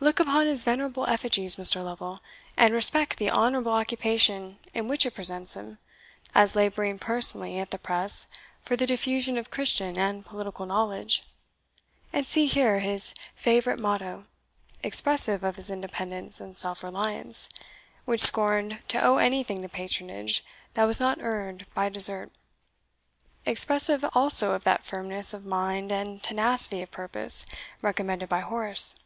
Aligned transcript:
Look 0.00 0.18
upon 0.18 0.46
his 0.46 0.64
venerable 0.64 1.06
effigies, 1.06 1.54
Mr. 1.54 1.84
Lovel, 1.84 2.20
and 2.56 2.74
respect 2.74 3.18
the 3.18 3.30
honourable 3.30 3.70
occupation 3.70 4.58
in 4.72 4.88
which 4.88 5.04
it 5.04 5.12
presents 5.14 5.54
him, 5.54 5.78
as 6.34 6.56
labouring 6.56 6.98
personally 6.98 7.58
at 7.58 7.70
the 7.70 7.78
press 7.78 8.26
for 8.62 8.74
the 8.74 8.86
diffusion 8.86 9.36
of 9.38 9.50
Christian 9.50 9.96
and 9.98 10.24
political 10.26 10.66
knowledge. 10.66 11.22
And 12.12 12.26
see 12.26 12.46
here 12.46 12.80
his 12.80 13.14
favourite 13.36 13.78
motto, 13.78 14.24
expressive 14.82 15.44
of 15.44 15.54
his 15.56 15.70
independence 15.70 16.40
and 16.40 16.58
self 16.58 16.82
reliance, 16.82 17.48
which 18.06 18.22
scorned 18.22 18.80
to 18.88 19.00
owe 19.00 19.18
anything 19.18 19.60
to 19.62 19.68
patronage 19.68 20.42
that 20.74 20.84
was 20.86 20.98
not 20.98 21.18
earned 21.20 21.66
by 21.74 21.90
desert 21.90 22.32
expressive 23.46 24.04
also 24.14 24.52
of 24.52 24.64
that 24.64 24.84
firmness 24.84 25.32
of 25.34 25.44
mind 25.44 25.92
and 25.92 26.22
tenacity 26.22 26.80
of 26.82 26.90
purpose 26.90 27.46
recommended 27.82 28.28
by 28.28 28.40
Horace. 28.40 28.96